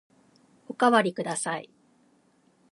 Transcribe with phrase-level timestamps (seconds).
[0.67, 1.69] おかわりください。